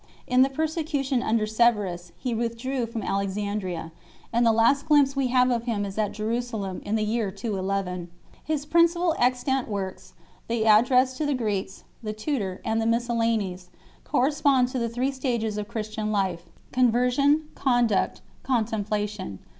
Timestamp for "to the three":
14.69-15.11